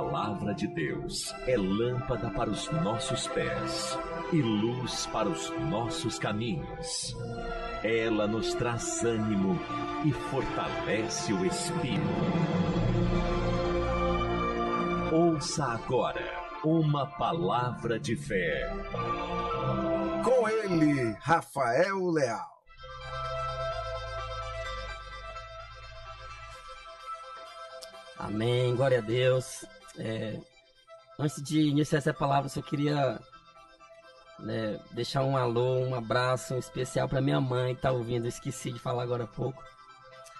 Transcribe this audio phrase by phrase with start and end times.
[0.00, 3.98] palavra de Deus é lâmpada para os nossos pés
[4.32, 7.14] e luz para os nossos caminhos.
[7.84, 9.60] Ela nos traz ânimo
[10.02, 12.00] e fortalece o espírito.
[15.12, 16.24] Ouça agora
[16.64, 18.72] uma palavra de fé.
[20.24, 22.48] Com ele, Rafael Leal.
[28.18, 29.66] Amém, glória a Deus.
[29.98, 30.38] É,
[31.18, 33.20] antes de iniciar essa palavra, eu só queria
[34.38, 38.24] né, deixar um alô, um abraço especial para minha mãe que tá ouvindo.
[38.24, 39.62] Eu esqueci de falar agora há pouco.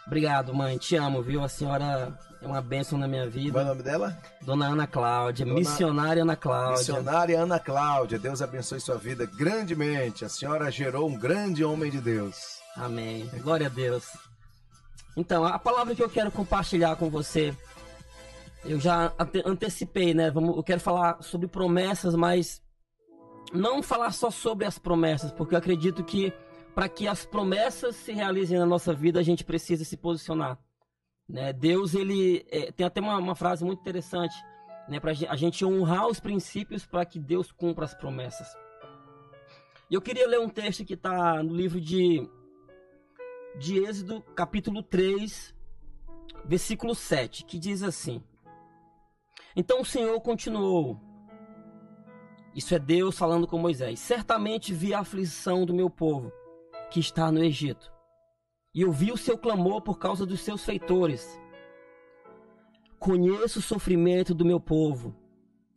[0.07, 0.77] Obrigado, mãe.
[0.79, 1.45] Te amo, viu?
[1.45, 3.53] A senhora é uma bênção na minha vida.
[3.53, 4.19] Qual é o nome dela?
[4.43, 5.59] Dona Ana Cláudia, Dona...
[5.59, 6.79] missionária Ana Cláudia.
[6.79, 8.19] Missionária Ana Cláudia.
[8.19, 10.25] Deus abençoe sua vida grandemente.
[10.25, 12.59] A senhora gerou um grande homem de Deus.
[12.77, 13.31] Amém.
[13.43, 14.05] Glória a Deus.
[15.17, 17.55] Então, a palavra que eu quero compartilhar com você,
[18.65, 19.13] eu já
[19.45, 20.31] antecipei, né?
[20.31, 22.63] Vamos, eu quero falar sobre promessas, mas
[23.53, 26.33] não falar só sobre as promessas, porque eu acredito que
[26.75, 30.59] para que as promessas se realizem na nossa vida, a gente precisa se posicionar.
[31.29, 31.53] Né?
[31.53, 34.35] Deus, ele é, tem até uma, uma, frase muito interessante,
[34.89, 35.01] né?
[35.01, 38.47] para a gente honrar os princípios para que Deus cumpra as promessas.
[39.91, 42.29] E eu queria ler um texto que está no livro de
[43.59, 45.55] de Êxodo, capítulo 3,
[46.45, 48.23] versículo 7, que diz assim:
[49.55, 51.01] Então o Senhor continuou.
[52.55, 54.01] Isso é Deus falando com Moisés.
[54.01, 56.33] Certamente vi a aflição do meu povo
[56.91, 57.91] que está no Egito,
[58.75, 61.39] e ouvi o seu clamor por causa dos seus feitores.
[62.99, 65.15] Conheço o sofrimento do meu povo,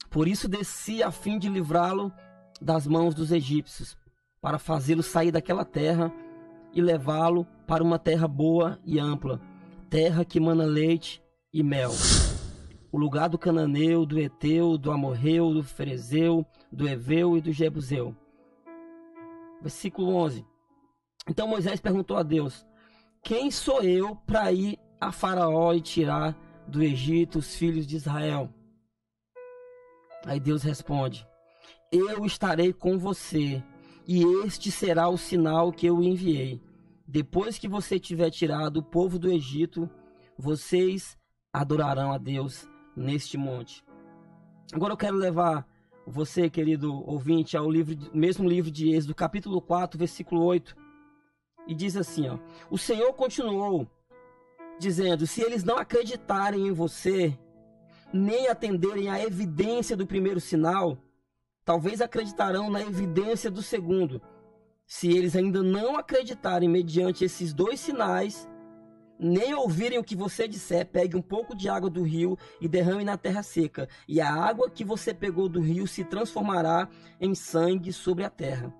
[0.09, 2.11] por isso desci a fim de livrá-lo
[2.59, 3.95] das mãos dos egípcios,
[4.41, 6.11] para fazê-lo sair daquela terra
[6.73, 9.39] e levá-lo para uma terra boa e ampla,
[9.89, 11.91] terra que mana leite e mel.
[12.93, 18.15] O lugar do cananeu, do eteu, do amorreu, do ferezeu, do eveu e do jebuseu.
[19.59, 20.45] Versículo 11.
[21.27, 22.63] Então Moisés perguntou a Deus:
[23.23, 28.53] Quem sou eu para ir a Faraó e tirar do Egito os filhos de Israel?
[30.23, 31.27] Aí Deus responde:
[31.91, 33.63] Eu estarei com você
[34.07, 36.61] e este será o sinal que eu enviei.
[37.07, 39.89] Depois que você tiver tirado o povo do Egito,
[40.37, 41.17] vocês
[41.51, 43.83] adorarão a Deus neste monte.
[44.71, 45.67] Agora eu quero levar
[46.05, 50.75] você, querido ouvinte, ao livro, mesmo livro de Êxodo, capítulo 4, versículo 8.
[51.67, 52.37] E diz assim, ó:
[52.69, 53.87] O Senhor continuou
[54.79, 57.37] dizendo: Se eles não acreditarem em você,
[58.11, 60.97] nem atenderem à evidência do primeiro sinal,
[61.63, 64.21] talvez acreditarão na evidência do segundo.
[64.85, 68.47] Se eles ainda não acreditarem mediante esses dois sinais,
[69.23, 73.05] nem ouvirem o que você disser, pegue um pouco de água do rio e derrame
[73.05, 76.89] na terra seca, e a água que você pegou do rio se transformará
[77.21, 78.73] em sangue sobre a terra.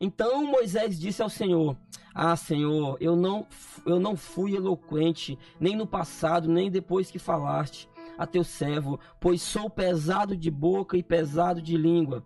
[0.00, 1.76] Então Moisés disse ao Senhor:
[2.14, 3.46] Ah, Senhor, eu não,
[3.86, 9.40] eu não fui eloquente, nem no passado, nem depois que falaste a teu servo, pois
[9.40, 12.24] sou pesado de boca e pesado de língua.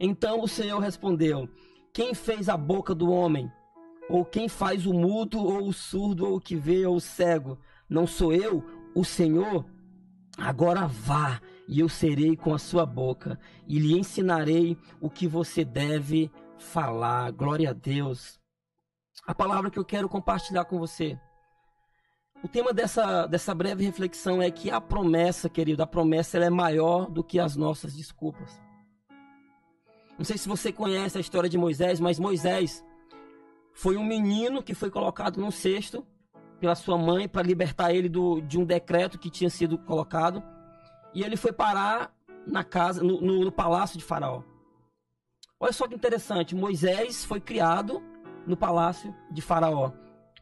[0.00, 1.48] Então o Senhor respondeu:
[1.92, 3.50] Quem fez a boca do homem?
[4.08, 7.58] Ou quem faz o mudo, ou o surdo, ou o que vê, ou o cego?
[7.88, 9.64] Não sou eu, o Senhor?
[10.38, 15.64] Agora vá, e eu serei com a sua boca, e lhe ensinarei o que você
[15.64, 17.32] deve falar.
[17.32, 18.38] Glória a Deus.
[19.26, 21.18] A palavra que eu quero compartilhar com você
[22.46, 26.50] o tema dessa, dessa breve reflexão é que a promessa, querido, a promessa ela é
[26.50, 28.60] maior do que as nossas desculpas.
[30.16, 32.84] Não sei se você conhece a história de Moisés, mas Moisés
[33.76, 36.04] foi um menino que foi colocado num cesto
[36.58, 40.42] pela sua mãe para libertar ele do, de um decreto que tinha sido colocado.
[41.14, 42.12] E ele foi parar
[42.46, 44.42] na casa, no, no, no palácio de Faraó.
[45.60, 48.02] Olha só que interessante, Moisés foi criado
[48.46, 49.92] no palácio de Faraó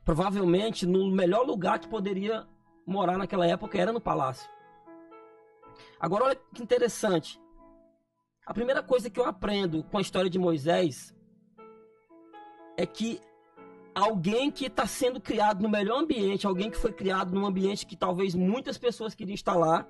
[0.05, 2.47] provavelmente no melhor lugar que poderia
[2.87, 4.49] morar naquela época era no palácio.
[5.99, 7.41] Agora olha que interessante.
[8.47, 11.15] A primeira coisa que eu aprendo com a história de Moisés
[12.77, 13.21] é que
[13.95, 17.97] alguém que está sendo criado no melhor ambiente, alguém que foi criado num ambiente que
[17.97, 19.87] talvez muitas pessoas queriam lá,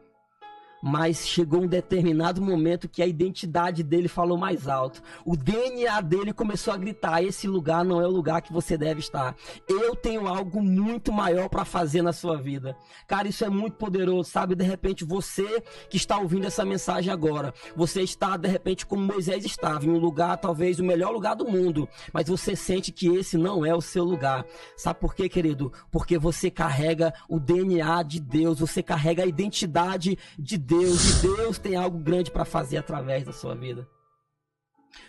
[0.84, 5.02] mas chegou um determinado momento que a identidade dele falou mais alto.
[5.25, 9.00] O DNA dele começou a gritar: esse lugar não é o lugar que você deve
[9.00, 9.34] estar.
[9.66, 12.76] Eu tenho algo muito maior para fazer na sua vida.
[13.06, 14.54] Cara, isso é muito poderoso, sabe?
[14.54, 19.42] De repente você que está ouvindo essa mensagem agora, você está de repente como Moisés
[19.46, 23.38] estava, em um lugar talvez o melhor lugar do mundo, mas você sente que esse
[23.38, 24.44] não é o seu lugar.
[24.76, 25.72] Sabe por quê, querido?
[25.90, 31.23] Porque você carrega o DNA de Deus, você carrega a identidade de Deus Deus e
[31.23, 33.88] Deus tem algo grande para fazer através da sua vida.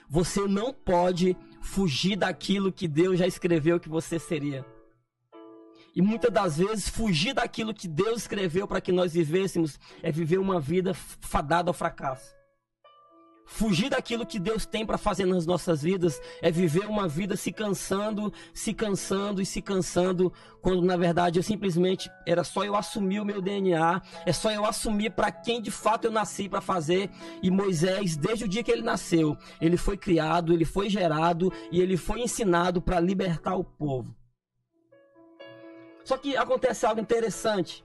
[0.09, 4.65] Você não pode fugir daquilo que Deus já escreveu que você seria.
[5.95, 10.37] E muitas das vezes fugir daquilo que Deus escreveu para que nós vivêssemos é viver
[10.37, 12.34] uma vida fadada ao fracasso.
[13.45, 17.51] Fugir daquilo que Deus tem para fazer nas nossas vidas é viver uma vida se
[17.51, 23.19] cansando, se cansando e se cansando, quando na verdade eu simplesmente era só eu assumir
[23.19, 27.09] o meu DNA, é só eu assumir para quem de fato eu nasci para fazer.
[27.41, 31.79] E Moisés, desde o dia que ele nasceu, ele foi criado, ele foi gerado e
[31.79, 34.15] ele foi ensinado para libertar o povo.
[36.03, 37.83] Só que acontece algo interessante.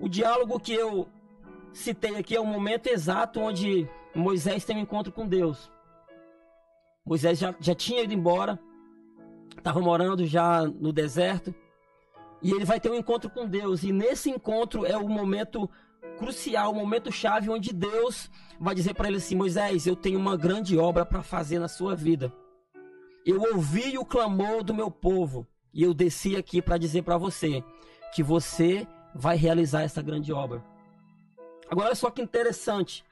[0.00, 1.08] O diálogo que eu
[1.72, 5.70] citei aqui é o momento exato onde Moisés tem um encontro com Deus.
[7.04, 8.58] Moisés já, já tinha ido embora,
[9.56, 11.54] estava morando já no deserto,
[12.42, 13.82] e ele vai ter um encontro com Deus.
[13.82, 15.68] E nesse encontro é o momento
[16.18, 18.30] crucial, o momento chave onde Deus
[18.60, 21.94] vai dizer para ele assim: Moisés, eu tenho uma grande obra para fazer na sua
[21.94, 22.32] vida.
[23.24, 27.62] Eu ouvi o clamor do meu povo e eu desci aqui para dizer para você
[28.14, 30.62] que você vai realizar essa grande obra.
[31.70, 33.04] Agora, só que interessante.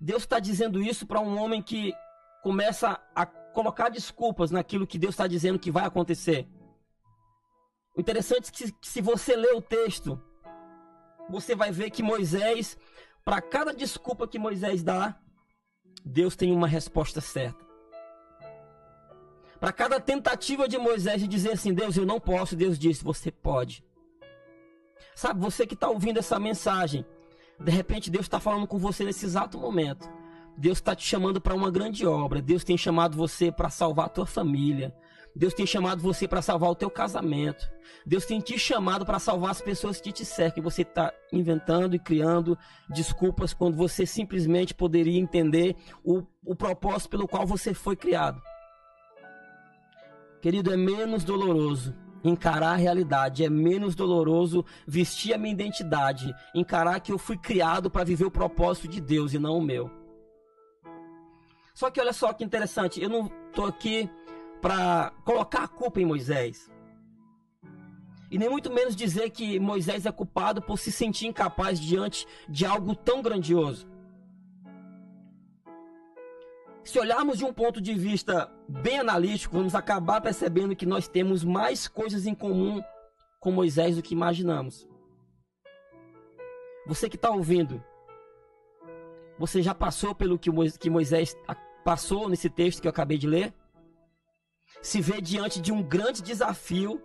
[0.00, 1.92] Deus está dizendo isso para um homem que
[2.42, 6.48] começa a colocar desculpas naquilo que Deus está dizendo que vai acontecer.
[7.96, 10.20] O interessante é que, se você ler o texto,
[11.28, 12.76] você vai ver que Moisés,
[13.24, 15.16] para cada desculpa que Moisés dá,
[16.04, 17.64] Deus tem uma resposta certa.
[19.60, 23.30] Para cada tentativa de Moisés de dizer assim, Deus, eu não posso, Deus disse, você
[23.30, 23.84] pode.
[25.14, 27.06] Sabe, você que está ouvindo essa mensagem,
[27.62, 30.08] de repente Deus está falando com você nesse exato momento.
[30.56, 32.42] Deus está te chamando para uma grande obra.
[32.42, 34.94] Deus tem chamado você para salvar a tua família.
[35.34, 37.66] Deus tem chamado você para salvar o teu casamento.
[38.04, 40.62] Deus tem te chamado para salvar as pessoas que te cercam.
[40.62, 42.58] Você está inventando e criando
[42.90, 45.74] desculpas quando você simplesmente poderia entender
[46.04, 48.42] o, o propósito pelo qual você foi criado.
[50.42, 51.94] Querido, é menos doloroso
[52.24, 57.90] encarar a realidade, é menos doloroso vestir a minha identidade, encarar que eu fui criado
[57.90, 59.90] para viver o propósito de Deus e não o meu.
[61.74, 64.08] Só que olha só que interessante, eu não estou aqui
[64.60, 66.70] para colocar a culpa em Moisés.
[68.30, 72.64] E nem muito menos dizer que Moisés é culpado por se sentir incapaz diante de
[72.64, 73.86] algo tão grandioso.
[76.84, 81.44] Se olharmos de um ponto de vista bem analítico, vamos acabar percebendo que nós temos
[81.44, 82.82] mais coisas em comum
[83.38, 84.88] com Moisés do que imaginamos.
[86.86, 87.84] Você que está ouvindo,
[89.38, 91.36] você já passou pelo que Moisés
[91.84, 93.52] passou nesse texto que eu acabei de ler?
[94.80, 97.00] Se vê diante de um grande desafio,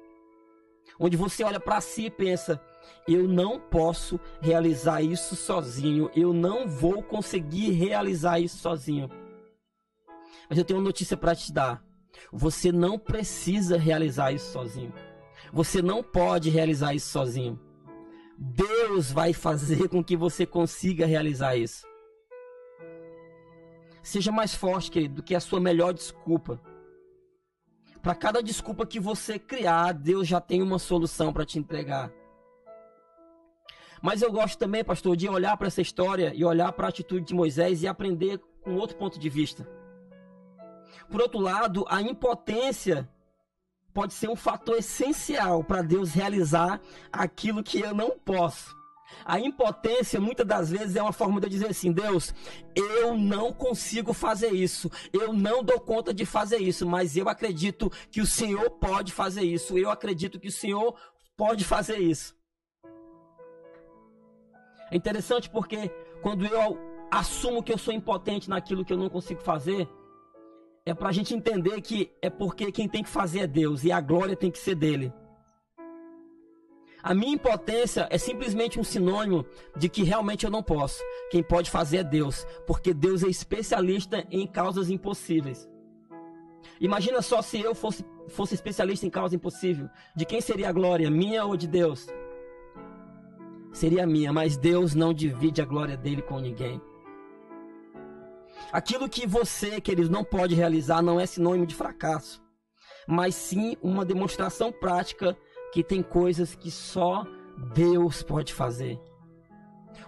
[1.00, 2.62] onde você olha para si e pensa:
[3.08, 9.10] eu não posso realizar isso sozinho, eu não vou conseguir realizar isso sozinho.
[10.50, 11.84] Mas eu tenho uma notícia para te dar.
[12.32, 14.94] Você não precisa realizar isso sozinho.
[15.52, 17.60] Você não pode realizar isso sozinho.
[18.38, 21.86] Deus vai fazer com que você consiga realizar isso.
[24.04, 26.62] Seja mais forte, querido, do que a sua melhor desculpa.
[28.02, 32.12] Para cada desculpa que você criar, Deus já tem uma solução para te entregar.
[34.02, 37.26] Mas eu gosto também, pastor, de olhar para essa história e olhar para a atitude
[37.26, 39.68] de Moisés e aprender com outro ponto de vista.
[41.10, 43.10] Por outro lado, a impotência
[43.94, 46.80] pode ser um fator essencial para Deus realizar
[47.12, 48.78] aquilo que eu não posso.
[49.26, 52.34] A impotência muitas das vezes é uma forma de eu dizer assim: Deus,
[52.76, 57.92] eu não consigo fazer isso, eu não dou conta de fazer isso, mas eu acredito
[58.12, 60.96] que o Senhor pode fazer isso, eu acredito que o Senhor
[61.36, 62.36] pode fazer isso.
[64.92, 65.90] É interessante porque
[66.22, 66.78] quando eu
[67.12, 69.88] assumo que eu sou impotente naquilo que eu não consigo fazer,
[70.88, 73.92] é para a gente entender que é porque quem tem que fazer é Deus e
[73.92, 75.12] a glória tem que ser dele.
[77.04, 81.04] A minha impotência é simplesmente um sinônimo de que realmente eu não posso.
[81.30, 85.70] Quem pode fazer é Deus, porque Deus é especialista em causas impossíveis.
[86.80, 89.90] Imagina só se eu fosse, fosse especialista em causa impossível.
[90.16, 92.08] De quem seria a glória, minha ou de Deus?
[93.74, 96.82] Seria minha, mas Deus não divide a glória dele com ninguém.
[98.72, 102.42] Aquilo que você, querido, não pode realizar não é sinônimo de fracasso,
[103.08, 105.38] mas sim uma demonstração prática
[105.72, 107.26] que tem coisas que só
[107.74, 109.00] Deus pode fazer.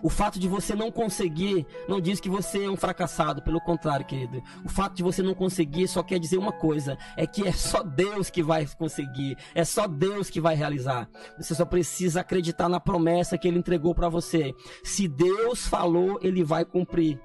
[0.02, 4.06] O fato de você não conseguir não diz que você é um fracassado, pelo contrário,
[4.06, 4.42] querido.
[4.64, 7.84] O fato de você não conseguir só quer dizer uma coisa: é que é só
[7.84, 11.10] Deus que vai conseguir, é só Deus que vai realizar.
[11.38, 14.54] Você só precisa acreditar na promessa que ele entregou para você.
[14.84, 17.20] Se Deus falou, ele vai cumprir.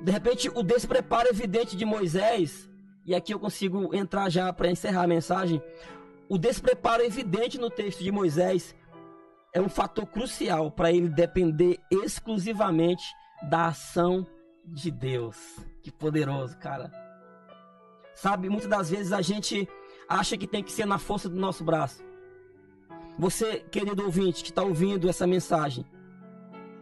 [0.00, 2.68] De repente, o despreparo evidente de Moisés,
[3.04, 5.62] e aqui eu consigo entrar já para encerrar a mensagem.
[6.28, 8.74] O despreparo evidente no texto de Moisés
[9.52, 13.04] é um fator crucial para ele depender exclusivamente
[13.48, 14.26] da ação
[14.64, 15.36] de Deus.
[15.82, 16.90] Que poderoso, cara.
[18.14, 19.68] Sabe, muitas das vezes a gente
[20.08, 22.04] acha que tem que ser na força do nosso braço.
[23.18, 25.84] Você, querido ouvinte, que está ouvindo essa mensagem,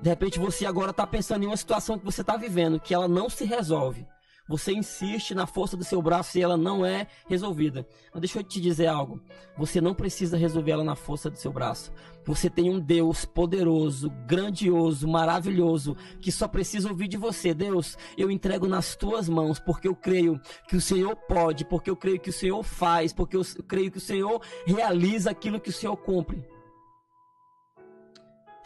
[0.01, 3.09] de repente você agora está pensando em uma situação que você está vivendo, que ela
[3.09, 4.07] não se resolve.
[4.49, 7.87] Você insiste na força do seu braço e ela não é resolvida.
[8.11, 9.21] Mas deixa eu te dizer algo.
[9.59, 11.93] Você não precisa resolver ela na força do seu braço.
[12.25, 17.53] Você tem um Deus poderoso, grandioso, maravilhoso, que só precisa ouvir de você.
[17.53, 21.97] Deus, eu entrego nas tuas mãos, porque eu creio que o Senhor pode, porque eu
[21.97, 25.75] creio que o Senhor faz, porque eu creio que o Senhor realiza aquilo que o
[25.75, 26.43] Senhor cumpre.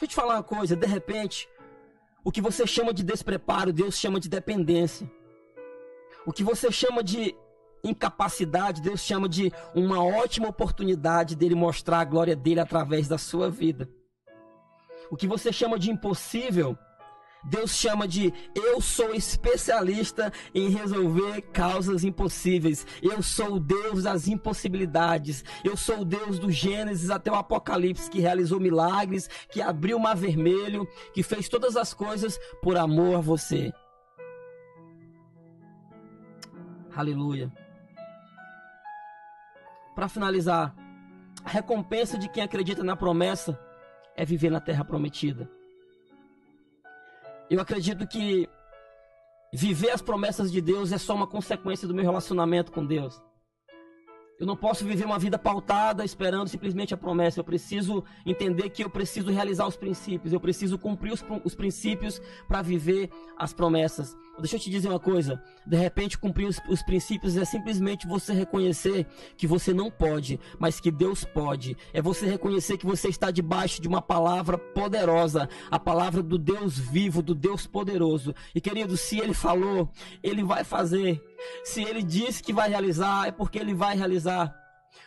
[0.03, 1.49] Deixa eu te falar uma coisa, de repente,
[2.25, 5.09] o que você chama de despreparo, Deus chama de dependência.
[6.27, 7.37] O que você chama de
[7.85, 13.49] incapacidade, Deus chama de uma ótima oportunidade dele mostrar a glória dele através da sua
[13.49, 13.89] vida.
[15.09, 16.77] O que você chama de impossível,
[17.45, 22.87] Deus chama de eu sou especialista em resolver causas impossíveis.
[23.03, 25.45] Eu sou o Deus das impossibilidades.
[25.65, 30.01] Eu sou o Deus do Gênesis até o Apocalipse que realizou milagres, que abriu o
[30.01, 33.73] mar vermelho, que fez todas as coisas por amor a você.
[36.95, 37.51] Aleluia.
[39.95, 40.75] Para finalizar,
[41.45, 43.59] a recompensa de quem acredita na promessa
[44.17, 45.51] é viver na terra prometida.
[47.51, 48.49] Eu acredito que
[49.53, 53.21] viver as promessas de Deus é só uma consequência do meu relacionamento com Deus.
[54.43, 57.39] Eu não posso viver uma vida pautada esperando simplesmente a promessa.
[57.39, 60.33] Eu preciso entender que eu preciso realizar os princípios.
[60.33, 63.09] Eu preciso cumprir os, os princípios para viver
[63.39, 64.17] as promessas.
[64.39, 65.43] Deixa eu te dizer uma coisa.
[65.67, 70.81] De repente, cumprir os, os princípios é simplesmente você reconhecer que você não pode, mas
[70.81, 71.77] que Deus pode.
[71.93, 76.79] É você reconhecer que você está debaixo de uma palavra poderosa, a palavra do Deus
[76.79, 78.35] vivo, do Deus poderoso.
[78.55, 79.91] E querido, se Ele falou,
[80.23, 81.23] Ele vai fazer.
[81.65, 84.62] Se ele disse que vai realizar, é porque ele vai realizar.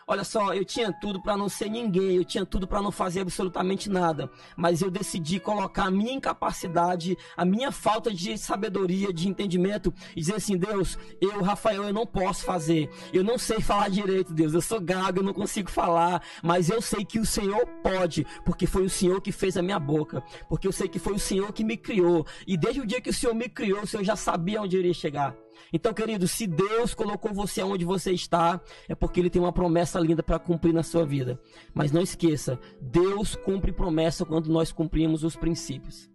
[0.08, 3.22] Olha só, eu tinha tudo para não ser ninguém, eu tinha tudo para não fazer
[3.22, 9.28] absolutamente nada, mas eu decidi colocar a minha incapacidade, a minha falta de sabedoria, de
[9.28, 13.90] entendimento e dizer assim: Deus, eu, Rafael, eu não posso fazer, eu não sei falar
[13.90, 17.66] direito, Deus, eu sou gago, eu não consigo falar, mas eu sei que o Senhor
[17.82, 21.14] pode, porque foi o Senhor que fez a minha boca, porque eu sei que foi
[21.14, 23.88] o Senhor que me criou, e desde o dia que o Senhor me criou, o
[23.88, 25.45] Senhor já sabia onde eu iria chegar.
[25.72, 30.00] Então, querido, se Deus colocou você onde você está, é porque Ele tem uma promessa
[30.00, 31.40] linda para cumprir na sua vida.
[31.74, 36.10] Mas não esqueça, Deus cumpre promessa quando nós cumprimos os princípios.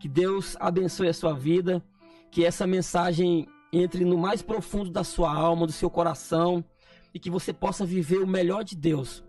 [0.00, 1.82] Que Deus abençoe a sua vida,
[2.30, 6.64] que essa mensagem entre no mais profundo da sua alma, do seu coração,
[7.12, 9.24] e que você possa viver o melhor de Deus.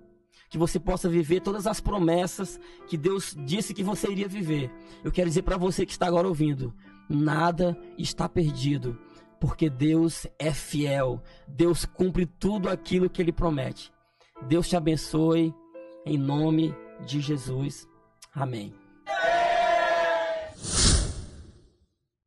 [0.49, 4.71] Que você possa viver todas as promessas que Deus disse que você iria viver.
[5.03, 6.73] Eu quero dizer para você que está agora ouvindo:
[7.07, 8.97] nada está perdido
[9.39, 11.21] porque Deus é fiel.
[11.47, 13.91] Deus cumpre tudo aquilo que ele promete.
[14.47, 15.53] Deus te abençoe
[16.05, 16.73] em nome
[17.05, 17.87] de Jesus.
[18.33, 18.78] Amém.